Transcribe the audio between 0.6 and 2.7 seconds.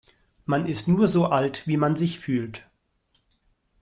ist nur so alt, wie man sich fühlt.